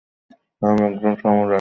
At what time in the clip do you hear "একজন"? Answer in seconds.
0.89-1.13